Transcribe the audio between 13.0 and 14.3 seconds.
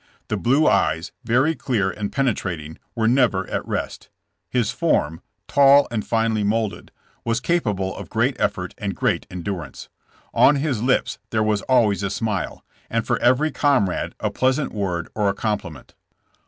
for every comrade